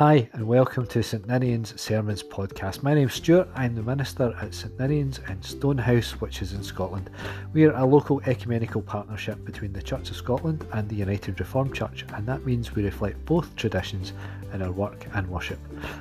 [0.00, 2.82] Hi, and welcome to St Ninian's Sermons podcast.
[2.82, 3.50] My name's Stuart.
[3.54, 7.10] I'm the minister at St Ninian's in Stonehouse, which is in Scotland.
[7.52, 11.74] We are a local ecumenical partnership between the Church of Scotland and the United Reformed
[11.74, 14.14] Church, and that means we reflect both traditions
[14.54, 15.58] in our work and worship.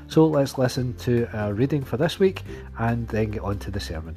[0.08, 2.44] So let's listen to our reading for this week
[2.78, 4.16] and then get on to the sermon.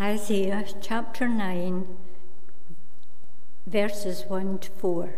[0.00, 1.99] Isaiah chapter 9
[3.70, 5.10] verses 1 to 4.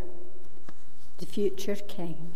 [1.16, 2.32] The future king.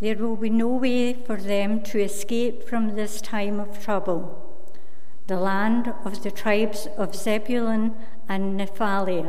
[0.00, 4.66] There will be no way for them to escape from this time of trouble.
[5.28, 7.94] The land of the tribes of Zebulun
[8.28, 9.24] and Naphtali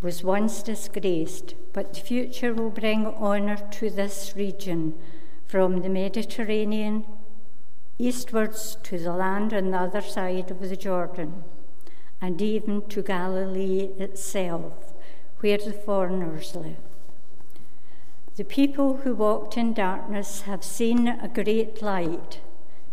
[0.00, 4.94] was once disgraced, but the future will bring honour to this region
[5.48, 7.04] from the Mediterranean
[7.98, 11.42] eastwards to the land on the other side of the Jordan
[12.20, 14.94] and even to Galilee itself,
[15.40, 16.76] where the foreigners live.
[18.36, 22.40] The people who walked in darkness have seen a great light.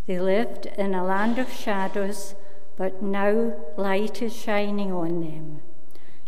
[0.07, 2.35] They lived in a land of shadows,
[2.77, 5.61] but now light is shining on them.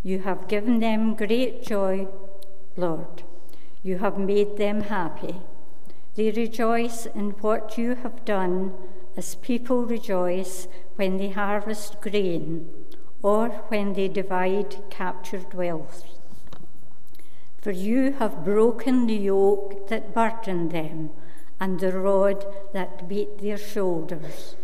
[0.04, 2.08] You have given them great joy,
[2.78, 3.24] Lord.
[3.84, 5.36] You have made them happy.
[6.16, 8.74] They rejoice in what you have done,
[9.18, 12.70] as people rejoice when they harvest grain
[13.26, 16.04] or when they divide captured wealth.
[17.60, 21.10] For you have broken the yoke that burdened them
[21.60, 24.56] and the rod that beat their shoulders.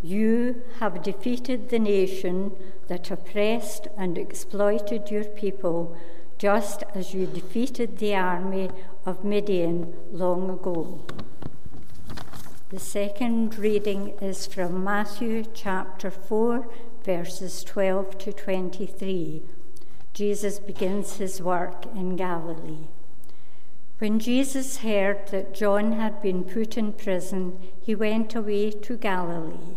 [0.00, 2.52] You have defeated the nation
[2.86, 5.96] that oppressed and exploited your people,
[6.38, 8.70] just as you defeated the army
[9.04, 11.04] of Midian long ago.
[12.68, 16.68] The second reading is from Matthew chapter 4,
[17.04, 19.42] verses 12 to 23,
[20.14, 22.88] Jesus begins his work in Galilee.
[23.98, 29.76] When Jesus heard that John had been put in prison, he went away to Galilee.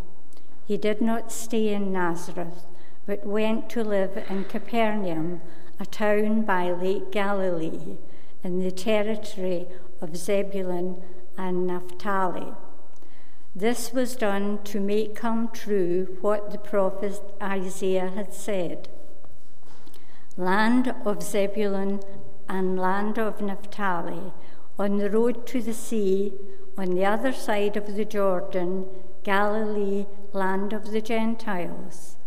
[0.66, 2.66] He did not stay in Nazareth,
[3.06, 5.42] but went to live in Capernaum,
[5.80, 7.98] a town by Lake Galilee,
[8.44, 9.68] in the territory
[10.02, 11.02] of Zebulun
[11.38, 12.54] and Naphtali
[13.58, 18.88] this was done to make come true what the prophet Isaiah had said
[20.38, 22.02] Land of Zebulun
[22.48, 24.32] and land of Naphtali,
[24.78, 26.34] on the road to the sea,
[26.78, 28.86] on the other side of the Jordan,
[29.24, 32.18] Galilee, land of the Gentiles.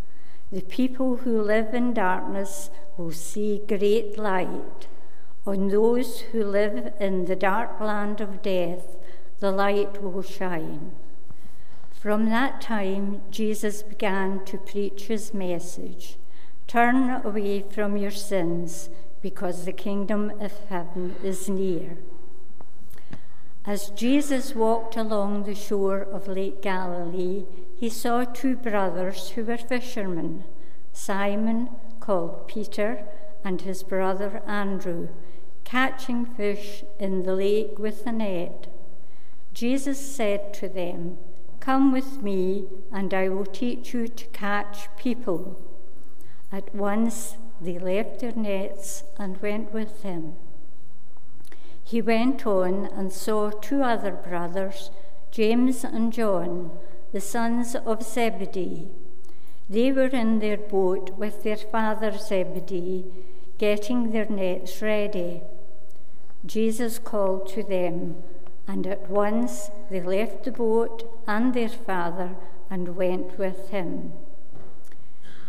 [0.50, 4.88] The people who live in darkness will see great light.
[5.46, 8.96] On those who live in the dark land of death,
[9.38, 10.90] the light will shine.
[12.00, 16.16] From that time, Jesus began to preach his message
[16.66, 18.88] Turn away from your sins,
[19.20, 21.98] because the kingdom of heaven is near.
[23.66, 27.44] As Jesus walked along the shore of Lake Galilee,
[27.76, 30.44] he saw two brothers who were fishermen
[30.94, 31.68] Simon,
[32.00, 33.04] called Peter,
[33.44, 35.08] and his brother Andrew,
[35.64, 38.68] catching fish in the lake with a net.
[39.52, 41.18] Jesus said to them,
[41.60, 45.60] Come with me, and I will teach you to catch people.
[46.50, 50.34] At once they left their nets and went with him.
[51.84, 54.90] He went on and saw two other brothers,
[55.30, 56.70] James and John,
[57.12, 58.88] the sons of Zebedee.
[59.68, 63.04] They were in their boat with their father Zebedee,
[63.58, 65.42] getting their nets ready.
[66.46, 68.22] Jesus called to them
[68.70, 72.36] and at once they left the boat and their father
[72.70, 74.12] and went with him.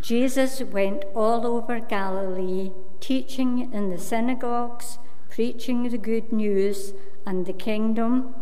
[0.01, 4.97] Jesus went all over Galilee, teaching in the synagogues,
[5.29, 6.93] preaching the good news
[7.23, 8.33] and the kingdom,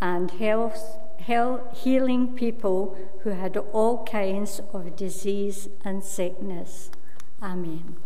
[0.00, 6.90] and health, health, healing people who had all kinds of disease and sickness.
[7.42, 7.96] Amen.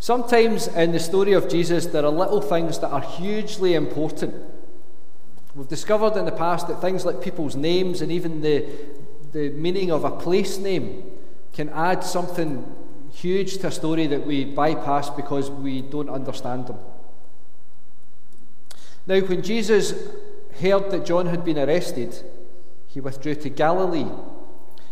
[0.00, 4.34] Sometimes in the story of Jesus, there are little things that are hugely important.
[5.54, 8.64] We've discovered in the past that things like people's names and even the,
[9.32, 11.04] the meaning of a place name
[11.52, 12.64] can add something
[13.12, 16.78] huge to a story that we bypass because we don't understand them.
[19.06, 19.92] Now, when Jesus
[20.62, 22.22] heard that John had been arrested,
[22.86, 24.08] he withdrew to Galilee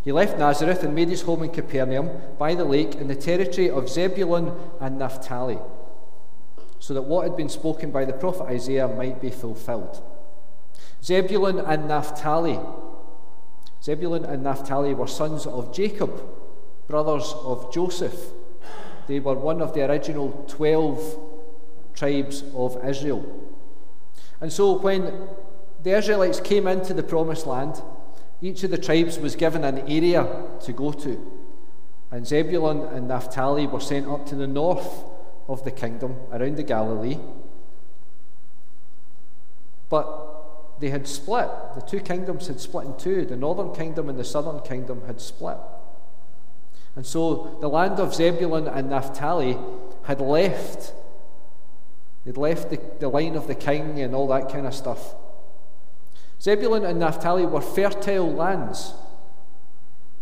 [0.03, 3.69] he left Nazareth and made his home in Capernaum by the lake in the territory
[3.69, 5.59] of Zebulun and Naphtali,
[6.79, 10.01] so that what had been spoken by the prophet Isaiah might be fulfilled.
[11.03, 12.59] Zebulun and Naphtali.
[13.83, 16.21] Zebulun and Naphtali were sons of Jacob,
[16.87, 18.31] brothers of Joseph.
[19.07, 21.19] They were one of the original 12
[21.93, 23.25] tribes of Israel.
[24.41, 25.27] And so when
[25.83, 27.81] the Israelites came into the promised land,
[28.41, 30.27] each of the tribes was given an area
[30.61, 31.39] to go to.
[32.11, 35.03] And Zebulun and Naphtali were sent up to the north
[35.47, 37.17] of the kingdom, around the Galilee.
[39.89, 41.49] But they had split.
[41.75, 43.25] The two kingdoms had split in two.
[43.25, 45.57] The northern kingdom and the southern kingdom had split.
[46.95, 49.57] And so the land of Zebulun and Naphtali
[50.03, 50.93] had left.
[52.25, 55.15] They'd left the, the line of the king and all that kind of stuff.
[56.41, 58.93] Zebulun and Naphtali were fertile lands.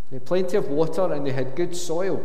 [0.09, 2.23] They had plenty of water and they had good soil.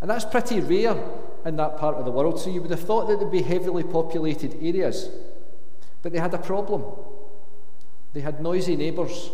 [0.00, 0.96] And that's pretty rare
[1.44, 3.82] in that part of the world, so you would have thought that they'd be heavily
[3.82, 5.08] populated areas.
[6.02, 6.84] But they had a problem.
[8.12, 9.30] They had noisy neighbours.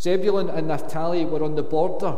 [0.00, 2.16] Zebulun and Naphtali were on the border,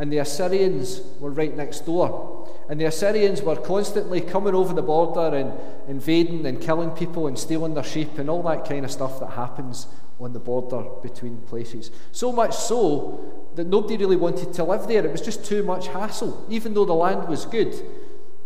[0.00, 2.48] and the Assyrians were right next door.
[2.70, 5.52] And the Assyrians were constantly coming over the border and
[5.88, 9.32] invading and killing people and stealing their sheep and all that kind of stuff that
[9.32, 9.88] happens
[10.18, 11.90] on the border between places.
[12.12, 15.04] So much so that nobody really wanted to live there.
[15.04, 16.46] It was just too much hassle.
[16.48, 17.74] Even though the land was good,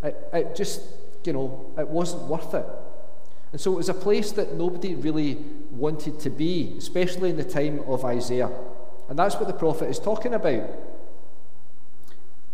[0.02, 0.82] it, it just,
[1.22, 2.66] you know, it wasn't worth it.
[3.52, 5.36] And so it was a place that nobody really
[5.70, 8.50] wanted to be, especially in the time of Isaiah.
[9.08, 10.68] And that's what the prophet is talking about.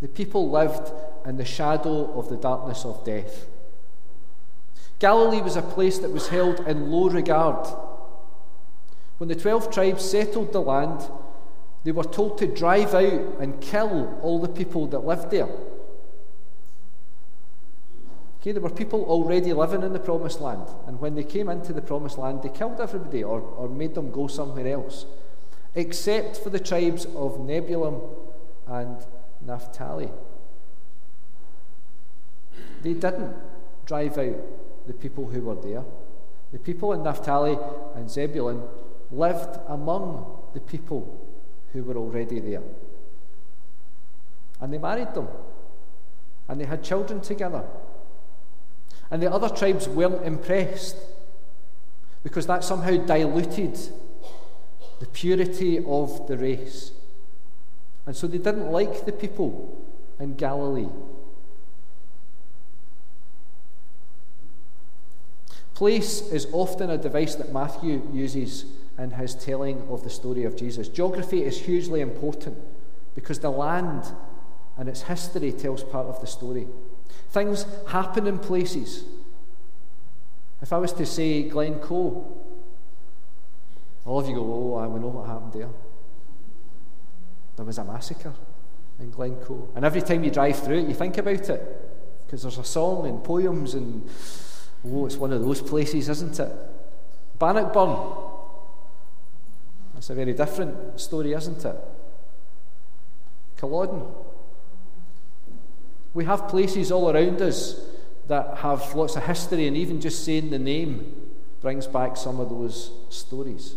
[0.00, 0.91] The people lived
[1.26, 3.47] in the shadow of the darkness of death.
[4.99, 7.67] Galilee was a place that was held in low regard.
[9.19, 11.11] When the 12 tribes settled the land,
[11.85, 15.49] they were told to drive out and kill all the people that lived there.
[18.41, 21.75] Okay, there were people already living in the promised land, and when they came into
[21.75, 25.05] the promised land, they killed everybody or, or made them go somewhere else,
[25.75, 28.00] except for the tribes of Zebulun
[28.67, 28.97] and
[29.50, 30.08] Naphtali.
[32.82, 33.35] They didn't
[33.85, 34.37] drive out
[34.87, 35.85] the people who were there.
[36.52, 37.58] The people in Naphtali
[37.97, 38.62] and Zebulun
[39.11, 40.08] lived among
[40.55, 41.26] the people
[41.73, 42.62] who were already there.
[44.61, 45.29] And they married them.
[46.49, 47.64] And they had children together.
[49.11, 50.97] And the other tribes weren't impressed
[52.23, 53.79] because that somehow diluted
[55.00, 56.93] the purity of the race.
[58.10, 59.86] And so they didn't like the people
[60.18, 60.88] in Galilee.
[65.74, 68.64] Place is often a device that Matthew uses
[68.98, 70.88] in his telling of the story of Jesus.
[70.88, 72.58] Geography is hugely important
[73.14, 74.12] because the land
[74.76, 76.66] and its history tells part of the story.
[77.28, 79.04] Things happen in places.
[80.60, 82.26] If I was to say Glencoe,
[84.04, 85.68] all of you go, oh, I know what happened there.
[87.60, 88.32] There was a massacre
[89.00, 89.68] in Glencoe.
[89.74, 92.24] And every time you drive through it, you think about it.
[92.24, 94.08] Because there's a song and poems, and
[94.86, 96.50] oh, it's one of those places, isn't it?
[97.38, 97.98] Bannockburn.
[99.92, 101.76] That's a very different story, isn't it?
[103.58, 104.06] Culloden.
[106.14, 107.78] We have places all around us
[108.26, 111.14] that have lots of history, and even just saying the name
[111.60, 113.74] brings back some of those stories.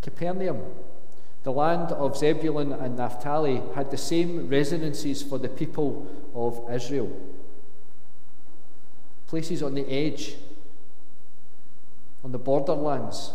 [0.00, 0.62] Capernaum,
[1.44, 7.12] the land of Zebulun and Naphtali, had the same resonances for the people of Israel.
[9.26, 10.36] Places on the edge,
[12.24, 13.32] on the borderlands,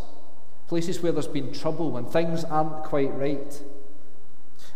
[0.67, 3.61] places where there's been trouble and things aren't quite right.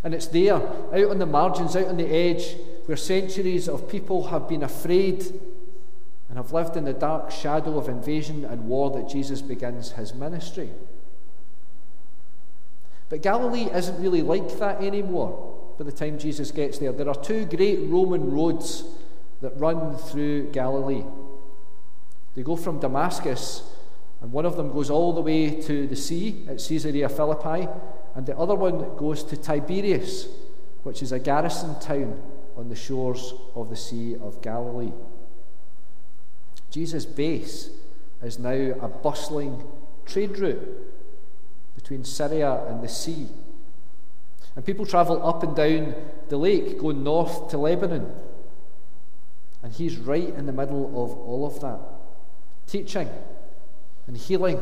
[0.04, 4.28] And it's there, out on the margins, out on the edge, where centuries of people
[4.28, 5.26] have been afraid
[6.30, 10.14] and have lived in the dark shadow of invasion and war that Jesus begins his
[10.14, 10.70] ministry.
[13.14, 16.92] But Galilee isn't really like that anymore by the time Jesus gets there.
[16.92, 18.86] There are two great Roman roads
[19.40, 21.04] that run through Galilee.
[22.34, 23.72] They go from Damascus,
[24.20, 27.68] and one of them goes all the way to the sea at Caesarea Philippi,
[28.16, 30.28] and the other one goes to Tiberias,
[30.82, 32.20] which is a garrison town
[32.58, 34.92] on the shores of the Sea of Galilee.
[36.72, 37.70] Jesus' base
[38.24, 39.64] is now a bustling
[40.08, 40.93] trade route
[41.84, 43.28] between Syria and the sea.
[44.56, 45.96] And people travel up and down
[46.30, 48.10] the lake, going north to Lebanon.
[49.62, 51.80] And he's right in the middle of all of that,
[52.68, 53.10] teaching
[54.08, 54.58] and healing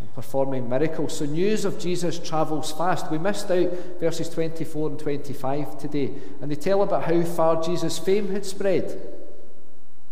[0.00, 1.18] and performing miracles.
[1.18, 3.10] So news of Jesus travels fast.
[3.10, 7.98] We missed out verses 24 and 25 today, and they tell about how far Jesus'
[7.98, 8.98] fame had spread.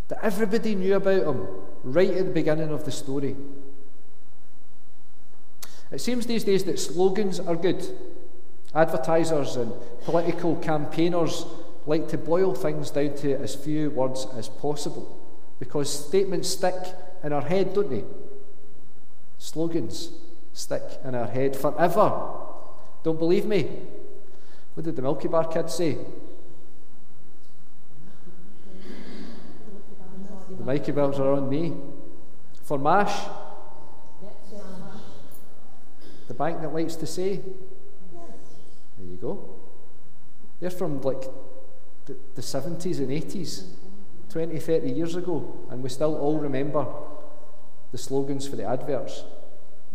[0.09, 1.47] That everybody knew about him
[1.85, 3.37] right at the beginning of the story.
[5.91, 7.87] It seems these days that slogans are good.
[8.75, 9.73] Advertisers and
[10.05, 11.47] political campaigners
[11.87, 15.23] like to boil things down to as few words as possible
[15.59, 16.75] because statements stick
[17.23, 18.05] in our head, don't they?
[19.39, 20.11] Slogans
[20.53, 22.11] stick in our head forever.
[23.03, 23.69] Don't believe me?
[24.75, 25.97] What did the Milky Bar kids say?
[30.51, 31.75] The Milky Bars are on me.
[32.65, 33.27] For MASH,
[34.21, 34.29] the
[36.37, 39.57] bank that likes to say, there you go.
[40.61, 41.23] They're from like
[42.07, 43.65] the, the 70s and 80s,
[44.31, 46.87] 20, 30 years ago, and we still all remember
[47.93, 49.25] the slogans for the adverts.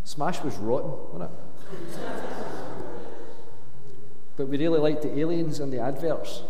[0.03, 2.00] Smash was rotten, wasn't it?
[4.38, 6.43] but we really liked the aliens and the adverts.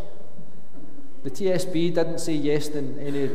[1.23, 3.29] The TSB didn't say yes in any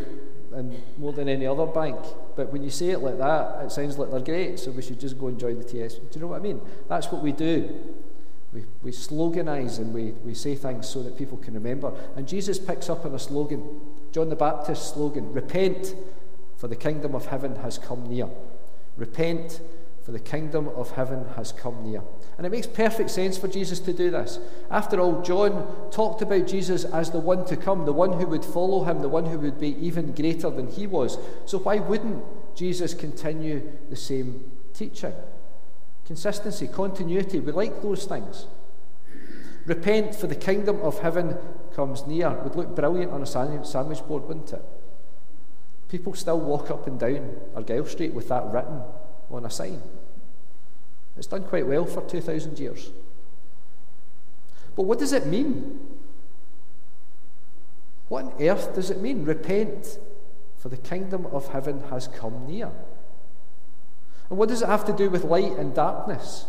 [0.57, 1.99] in more than any other bank,
[2.35, 4.99] but when you say it like that, it sounds like they're great, so we should
[4.99, 5.95] just go and join the TS.
[5.95, 6.61] Do you know what I mean?
[6.89, 7.95] That's what we do.
[8.53, 11.93] We, we sloganize and we, we say things so that people can remember.
[12.17, 13.81] And Jesus picks up on a slogan,
[14.13, 15.95] John the Baptist's slogan Repent,
[16.57, 18.29] for the kingdom of heaven has come near.
[18.97, 19.61] Repent,
[20.07, 22.01] for the kingdom of heaven has come near.
[22.39, 24.39] And it makes perfect sense for Jesus to do this.
[24.71, 28.45] After all, John talked about Jesus as the one to come, the one who would
[28.45, 31.19] follow him, the one who would be even greater than he was.
[31.45, 32.23] So why wouldn't
[32.55, 35.13] Jesus continue the same teaching?
[36.05, 38.47] Consistency, continuity, we like those things.
[39.65, 41.37] Repent, for the kingdom of heaven
[41.75, 42.31] comes near.
[42.31, 44.63] Would look brilliant on a sandwich board, wouldn't it?
[45.89, 48.83] People still walk up and down Argyle Street with that written
[49.31, 49.83] on a sign.
[51.17, 52.91] It's done quite well for 2,000 years.
[54.75, 55.81] But what does it mean?
[58.09, 59.25] What on earth does it mean?
[59.25, 59.99] Repent,
[60.59, 62.71] for the kingdom of heaven has come near.
[64.29, 66.45] And what does it have to do with light and darkness?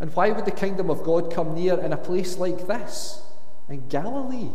[0.00, 3.22] And why would the kingdom of God come near in a place like this,
[3.68, 4.50] in Galilee?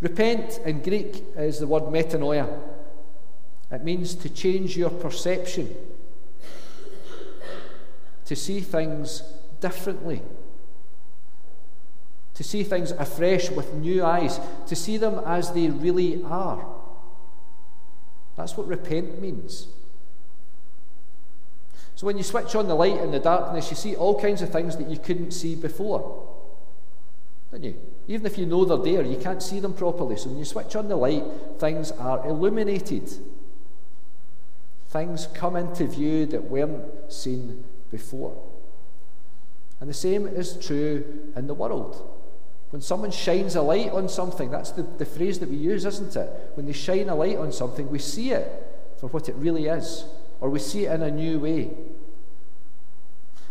[0.00, 2.48] Repent in Greek is the word metanoia.
[3.70, 5.74] It means to change your perception,
[8.24, 9.22] to see things
[9.60, 10.22] differently,
[12.34, 16.66] to see things afresh with new eyes, to see them as they really are.
[18.36, 19.66] That's what repent means.
[21.94, 24.50] So when you switch on the light in the darkness, you see all kinds of
[24.50, 26.32] things that you couldn't see before.
[27.50, 27.74] Don't you?
[28.06, 30.16] Even if you know they're there, you can't see them properly.
[30.16, 31.24] So when you switch on the light,
[31.58, 33.10] things are illuminated.
[34.88, 38.36] Things come into view that weren't seen before.
[39.80, 42.14] And the same is true in the world.
[42.70, 46.16] When someone shines a light on something, that's the, the phrase that we use, isn't
[46.16, 46.30] it?
[46.54, 48.50] When they shine a light on something, we see it
[48.98, 50.04] for what it really is,
[50.40, 51.70] or we see it in a new way.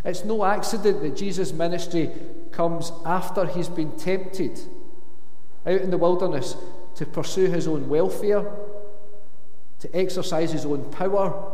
[0.04, 2.12] It's no accident that Jesus' ministry
[2.52, 4.60] comes after he's been tempted
[5.66, 6.56] out in the wilderness
[6.96, 8.46] to pursue his own welfare
[9.80, 11.54] to exercise his own power,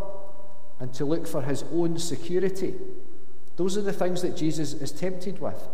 [0.79, 2.73] and to look for his own security.
[3.55, 5.67] Those are the things that Jesus is tempted with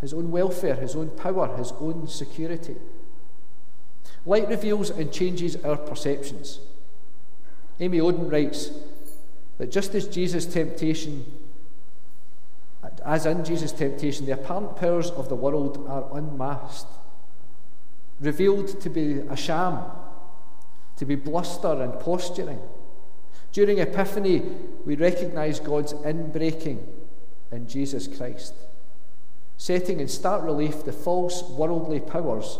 [0.00, 2.76] his own welfare, his own power, his own security.
[4.24, 6.60] Light reveals and changes our perceptions.
[7.78, 8.70] Amy Oden writes
[9.58, 11.24] that just as Jesus' temptation,
[13.04, 16.90] as in Jesus' temptation, the apparent powers of the world are unmasked,
[18.20, 19.78] revealed to be a sham
[20.96, 22.60] to be bluster and posturing.
[23.52, 24.42] During Epiphany,
[24.84, 26.84] we recognize God's inbreaking
[27.50, 28.54] in Jesus Christ,
[29.56, 32.58] setting in stark relief the false worldly powers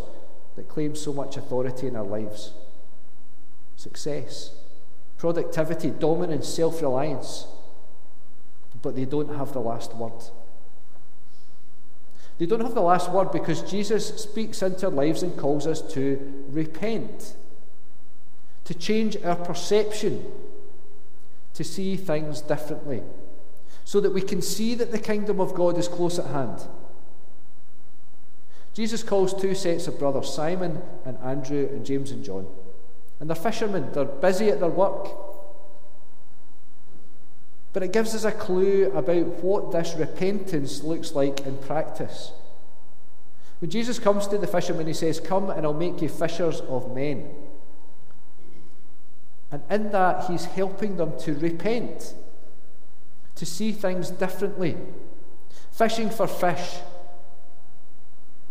[0.56, 2.52] that claim so much authority in our lives.
[3.76, 4.54] Success,
[5.18, 7.46] productivity, dominance, self reliance,
[8.80, 10.12] but they don't have the last word.
[12.38, 15.80] They don't have the last word because Jesus speaks into our lives and calls us
[15.92, 17.34] to repent
[18.66, 20.24] to change our perception,
[21.54, 23.02] to see things differently,
[23.84, 26.60] so that we can see that the kingdom of God is close at hand.
[28.74, 32.46] Jesus calls two sets of brothers, Simon and Andrew, and James and John.
[33.20, 35.08] And they're fishermen, they're busy at their work.
[37.72, 42.32] But it gives us a clue about what this repentance looks like in practice.
[43.60, 46.94] When Jesus comes to the fishermen, he says, Come and I'll make you fishers of
[46.94, 47.45] men.
[49.50, 52.14] And in that, he's helping them to repent,
[53.36, 54.76] to see things differently.
[55.72, 56.76] Fishing for fish.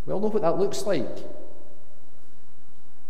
[0.05, 1.17] We all know what that looks like.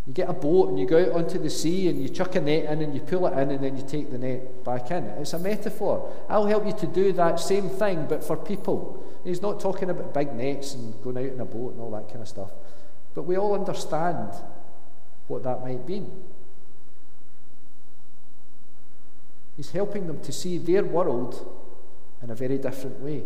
[0.07, 2.41] You get a boat and you go out onto the sea and you chuck a
[2.41, 5.03] net in and you pull it in and then you take the net back in.
[5.03, 6.13] It's a metaphor.
[6.29, 9.03] I'll help you to do that same thing, but for people.
[9.23, 12.07] He's not talking about big nets and going out in a boat and all that
[12.07, 12.51] kind of stuff.
[13.15, 14.29] But we all understand
[15.27, 16.11] what that might mean.
[19.55, 21.45] He's helping them to see their world
[22.21, 23.23] in a very different way.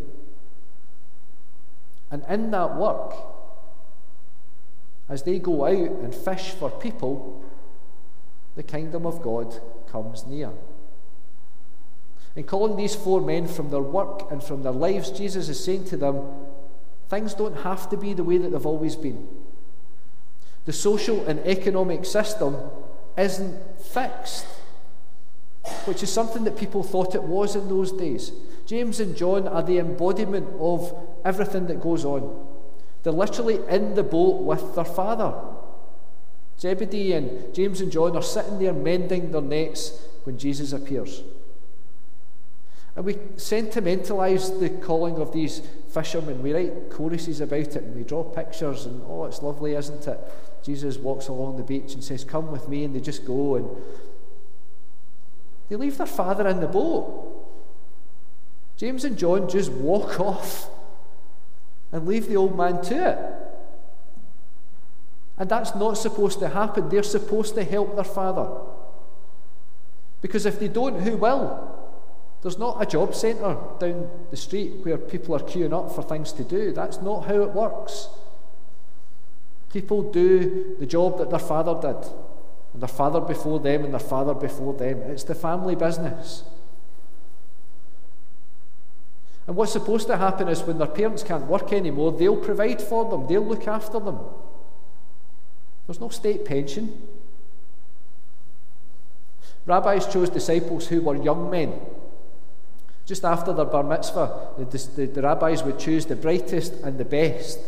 [2.11, 3.13] And in that work,
[5.07, 7.43] as they go out and fish for people,
[8.55, 9.59] the kingdom of God
[9.91, 10.51] comes near.
[12.35, 15.85] In calling these four men from their work and from their lives, Jesus is saying
[15.85, 16.21] to them,
[17.09, 19.27] things don't have to be the way that they've always been.
[20.65, 22.55] The social and economic system
[23.17, 24.45] isn't fixed,
[25.89, 28.31] which is something that people thought it was in those days.
[28.67, 32.47] James and John are the embodiment of everything that goes on.
[33.01, 35.33] They're literally in the boat with their father.
[36.59, 41.23] Zebedee and James and John are sitting there mending their nets when Jesus appears.
[42.95, 46.43] And we sentimentalise the calling of these fishermen.
[46.43, 50.19] We write choruses about it and we draw pictures, and oh, it's lovely, isn't it?
[50.61, 53.67] Jesus walks along the beach and says, Come with me, and they just go and
[55.69, 57.25] they leave their father in the boat.
[58.75, 60.69] James and John just walk off
[61.91, 63.17] and leave the old man to it.
[65.37, 66.89] And that's not supposed to happen.
[66.89, 68.49] They're supposed to help their father.
[70.21, 71.77] Because if they don't, who will?
[72.41, 76.31] There's not a job centre down the street where people are queuing up for things
[76.33, 76.71] to do.
[76.71, 78.07] That's not how it works.
[79.71, 82.09] People do the job that their father did,
[82.73, 85.01] and their father before them, and their father before them.
[85.03, 86.43] It's the family business.
[89.47, 93.09] And what's supposed to happen is when their parents can't work anymore, they'll provide for
[93.09, 94.19] them, they'll look after them.
[95.87, 97.01] There's no state pension.
[99.65, 101.73] Rabbis chose disciples who were young men.
[103.05, 107.05] Just after their bar mitzvah, the, the, the rabbis would choose the brightest and the
[107.05, 107.59] best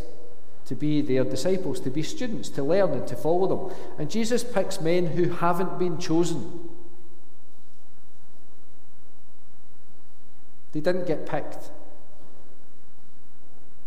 [0.66, 3.78] to be their disciples, to be students, to learn and to follow them.
[3.98, 6.70] And Jesus picks men who haven't been chosen.
[10.72, 11.72] They didn't get picked.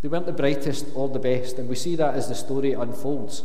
[0.03, 3.43] They weren't the brightest or the best, and we see that as the story unfolds.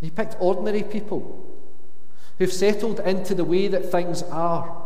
[0.00, 1.54] He picked ordinary people
[2.38, 4.82] who've settled into the way that things are.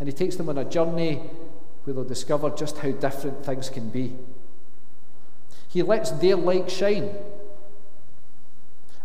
[0.00, 1.20] And he takes them on a journey
[1.84, 4.14] where they'll discover just how different things can be.
[5.74, 7.10] He lets their light shine.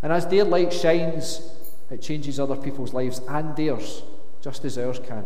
[0.02, 1.42] And as their light shines,
[1.90, 4.02] it changes other people's lives and theirs,
[4.40, 5.24] just as ours can.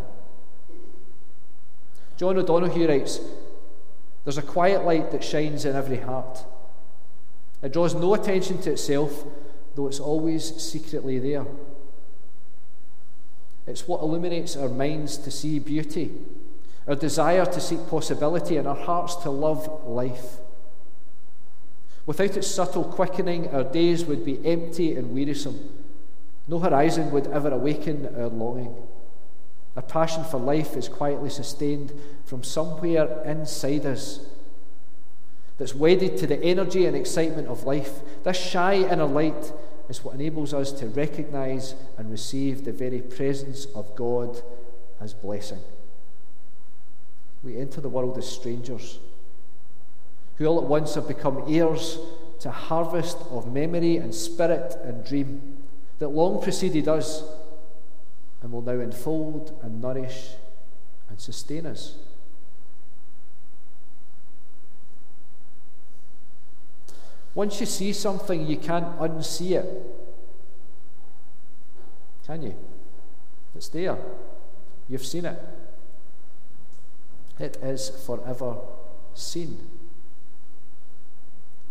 [2.16, 3.20] John O'Donohue writes
[4.24, 6.46] There's a quiet light that shines in every heart.
[7.60, 9.26] It draws no attention to itself,
[9.74, 11.44] though it's always secretly there.
[13.66, 16.10] It's what illuminates our minds to see beauty,
[16.88, 20.38] our desire to seek possibility, and our hearts to love life.
[22.06, 25.70] Without its subtle quickening, our days would be empty and wearisome.
[26.46, 28.76] No horizon would ever awaken our longing.
[29.76, 31.92] Our passion for life is quietly sustained
[32.24, 34.20] from somewhere inside us
[35.56, 38.00] that's wedded to the energy and excitement of life.
[38.22, 39.52] This shy inner light
[39.88, 44.42] is what enables us to recognize and receive the very presence of God
[45.00, 45.60] as blessing.
[47.42, 48.98] We enter the world as strangers
[50.36, 51.98] who all at once have become heirs
[52.40, 55.58] to harvest of memory and spirit and dream
[55.98, 57.22] that long preceded us
[58.42, 60.30] and will now enfold and nourish
[61.08, 61.94] and sustain us.
[67.34, 69.82] Once you see something, you can't unsee it.
[72.26, 72.54] Can you?
[73.56, 73.98] It's there.
[74.88, 75.40] You've seen it.
[77.38, 78.56] It is forever
[79.14, 79.58] seen.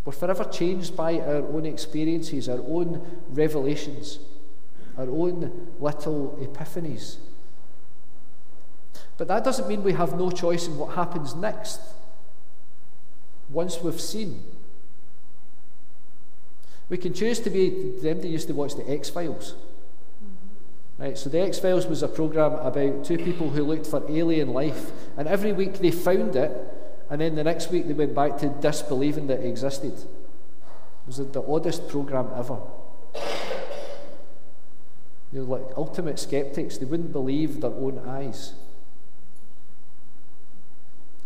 [0.04, 4.18] We're forever changed by our own experiences, our own revelations,
[4.98, 7.16] our own little epiphanies.
[9.16, 11.80] But that doesn't mean we have no choice in what happens next.
[13.48, 14.42] Once we've seen,
[16.88, 19.54] we can choose to be them that used to watch the X Files.
[20.98, 24.52] Right, so the X Files was a program about two people who looked for alien
[24.52, 26.52] life, and every week they found it,
[27.10, 29.92] and then the next week they went back to disbelieving that it existed.
[29.92, 32.58] It was the oddest program ever.
[35.32, 38.54] They were like ultimate skeptics, they wouldn't believe their own eyes.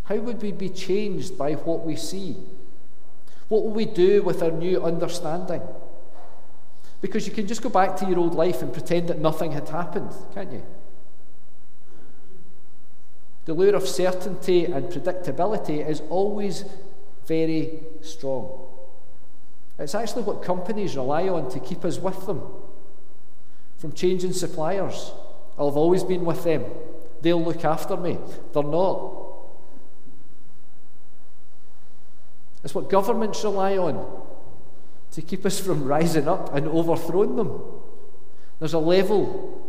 [0.04, 2.36] How would we be changed by what we see?
[3.48, 5.62] What will we do with our new understanding?
[7.00, 9.68] Because you can just go back to your old life and pretend that nothing had
[9.68, 10.62] happened, can't you?
[13.48, 16.66] The lure of certainty and predictability is always
[17.26, 18.68] very strong.
[19.78, 22.42] It's actually what companies rely on to keep us with them.
[23.78, 25.12] From changing suppliers,
[25.54, 26.62] I've always been with them.
[27.22, 28.18] They'll look after me.
[28.52, 29.16] They're not.
[32.62, 34.26] It's what governments rely on
[35.12, 37.62] to keep us from rising up and overthrowing them.
[38.58, 39.67] There's a level,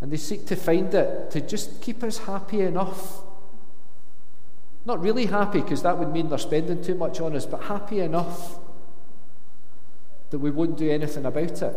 [0.00, 3.22] and they seek to find it to just keep us happy enough.
[4.84, 8.00] Not really happy, because that would mean they're spending too much on us, but happy
[8.00, 8.58] enough
[10.30, 11.76] that we won't do anything about it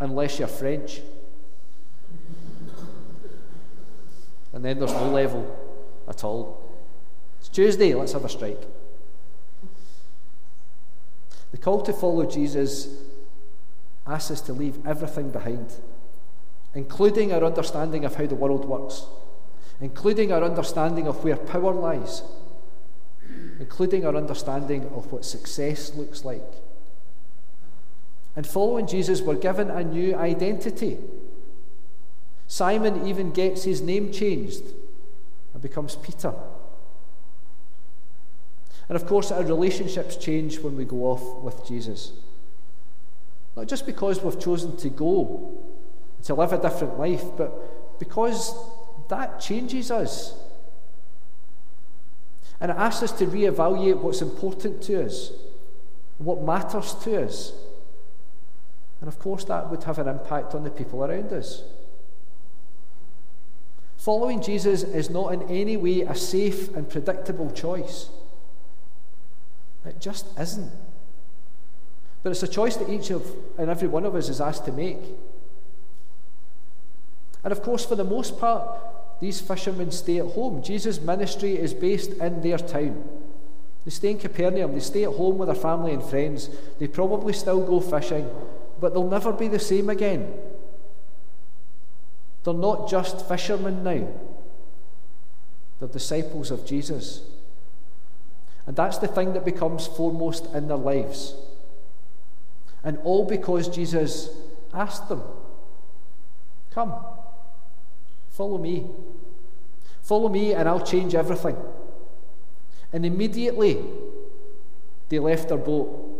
[0.00, 1.00] unless you're French.
[4.52, 5.44] And then there's no level
[6.08, 6.64] at all.
[7.38, 8.62] It's Tuesday, let's have a strike.
[11.52, 12.88] The call to follow Jesus
[14.06, 15.72] asks us to leave everything behind,
[16.76, 19.06] including our understanding of how the world works,
[19.80, 22.22] including our understanding of where power lies,
[23.58, 26.44] including our understanding of what success looks like.
[28.36, 30.98] And following Jesus, we're given a new identity.
[32.46, 34.62] Simon even gets his name changed
[35.54, 36.34] and becomes Peter.
[38.90, 42.12] And of course, our relationships change when we go off with Jesus.
[43.56, 45.75] Not just because we've chosen to go,
[46.26, 48.54] to live a different life, but because
[49.08, 50.34] that changes us.
[52.60, 55.30] And it asks us to reevaluate what's important to us,
[56.18, 57.52] what matters to us.
[59.00, 61.62] And of course, that would have an impact on the people around us.
[63.98, 68.08] Following Jesus is not in any way a safe and predictable choice.
[69.84, 70.72] It just isn't.
[72.22, 74.72] But it's a choice that each of and every one of us is asked to
[74.72, 74.98] make.
[77.46, 78.76] And of course, for the most part,
[79.20, 80.64] these fishermen stay at home.
[80.64, 83.08] Jesus' ministry is based in their town.
[83.84, 86.50] They stay in Capernaum, they stay at home with their family and friends.
[86.80, 88.28] They probably still go fishing,
[88.80, 90.34] but they'll never be the same again.
[92.42, 94.08] They're not just fishermen now,
[95.78, 97.20] they're disciples of Jesus.
[98.66, 101.36] And that's the thing that becomes foremost in their lives.
[102.82, 104.30] And all because Jesus
[104.74, 105.22] asked them,
[106.72, 106.92] Come,
[108.36, 108.86] follow me.
[110.02, 111.56] Follow me, and I'll change everything.
[112.92, 113.82] And immediately
[115.08, 116.12] they left their boat.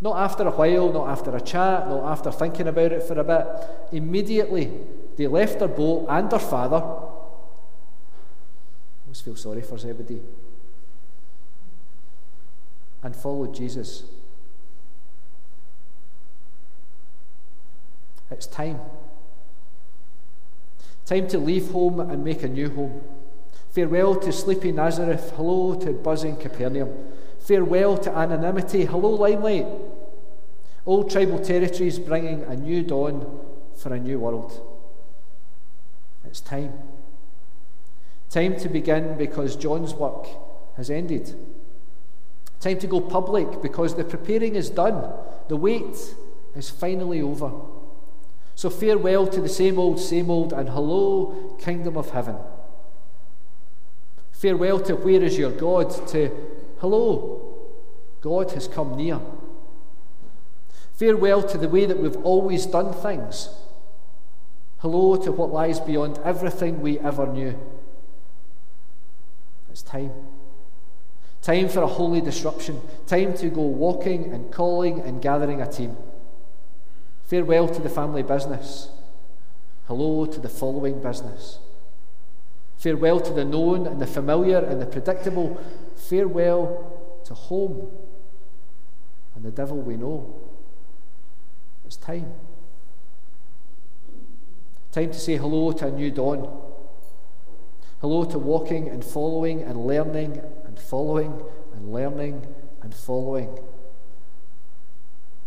[0.00, 3.24] Not after a while, not after a chat, not after thinking about it for a
[3.24, 3.46] bit.
[3.92, 4.70] Immediately
[5.16, 6.76] they left their boat and their father.
[6.76, 6.80] I
[9.06, 10.22] always feel sorry for Zebedee
[13.02, 14.04] and followed Jesus.
[18.30, 18.80] It's time.
[21.06, 23.00] Time to leave home and make a new home.
[23.70, 25.32] Farewell to sleepy Nazareth.
[25.36, 26.92] Hello to buzzing Capernaum.
[27.38, 28.86] Farewell to anonymity.
[28.86, 29.68] Hello, limelight.
[30.84, 33.40] Old tribal territories bringing a new dawn
[33.76, 34.60] for a new world.
[36.24, 36.72] It's time.
[38.28, 40.26] Time to begin because John's work
[40.76, 41.36] has ended.
[42.58, 45.08] Time to go public because the preparing is done.
[45.48, 45.96] The wait
[46.56, 47.52] is finally over.
[48.56, 52.36] So farewell to the same old, same old, and hello, kingdom of heaven.
[54.32, 56.30] Farewell to where is your God, to
[56.78, 57.54] hello,
[58.22, 59.20] God has come near.
[60.94, 63.50] Farewell to the way that we've always done things.
[64.78, 67.58] Hello to what lies beyond everything we ever knew.
[69.70, 70.12] It's time.
[71.42, 72.80] Time for a holy disruption.
[73.06, 75.94] Time to go walking and calling and gathering a team.
[77.26, 78.88] Farewell to the family business.
[79.86, 81.58] Hello to the following business.
[82.78, 85.60] Farewell to the known and the familiar and the predictable.
[85.96, 87.90] Farewell to home
[89.34, 90.40] and the devil we know.
[91.84, 92.32] It's time.
[94.92, 96.48] Time to say hello to a new dawn.
[98.00, 101.42] Hello to walking and following and learning and following
[101.74, 102.46] and learning
[102.82, 103.58] and following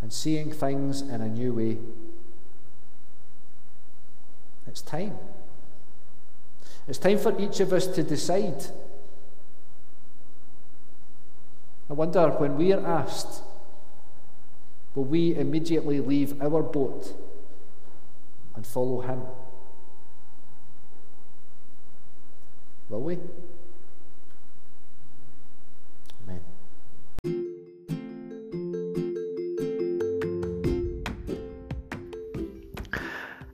[0.02, 1.78] and seeing things in a new way.
[4.68, 5.18] It's time.
[6.88, 8.66] It's time for each of us to decide.
[11.90, 13.42] I wonder when we are asked,
[14.94, 17.14] will we immediately leave our boat
[18.56, 19.22] and follow Him?
[22.90, 23.18] Will we?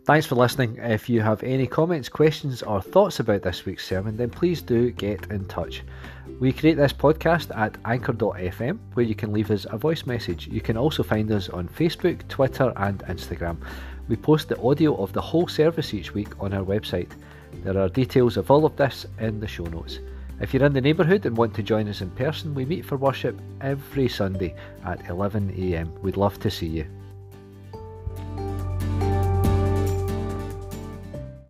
[0.05, 0.77] Thanks for listening.
[0.77, 4.91] If you have any comments, questions, or thoughts about this week's sermon, then please do
[4.91, 5.81] get in touch.
[6.39, 10.47] We create this podcast at anchor.fm where you can leave us a voice message.
[10.47, 13.57] You can also find us on Facebook, Twitter, and Instagram.
[14.07, 17.09] We post the audio of the whole service each week on our website.
[17.63, 20.01] There are details of all of this in the show notes.
[20.39, 22.97] If you're in the neighbourhood and want to join us in person, we meet for
[22.97, 24.53] worship every Sunday
[24.85, 25.99] at 11am.
[26.01, 26.85] We'd love to see you.